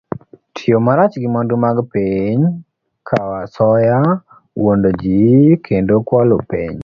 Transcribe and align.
Tiyo 0.55 0.77
marach 0.85 1.15
gi 1.21 1.29
mwandu 1.33 1.55
mag 1.63 1.77
piny, 1.91 2.41
kawo 3.07 3.33
asoya, 3.43 3.99
wuondo 4.59 4.89
ji, 5.01 5.21
kendo 5.65 5.93
kwalo 6.07 6.35
penj 6.49 6.79